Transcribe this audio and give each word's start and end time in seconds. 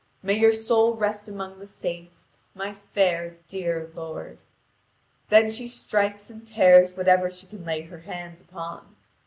May 0.23 0.33
your 0.39 0.51
soul 0.51 0.95
rest 0.95 1.27
among 1.27 1.59
the 1.59 1.67
saints, 1.67 2.25
my 2.55 2.73
fair 2.73 3.37
dear 3.47 3.91
lord." 3.93 4.39
Then 5.29 5.51
she 5.51 5.67
strikes 5.67 6.31
and 6.31 6.43
tears 6.47 6.97
whatever 6.97 7.29
she 7.29 7.45
can 7.45 7.63
lay 7.65 7.81
her 7.81 7.99
hands 7.99 8.41
upon. 8.41 8.95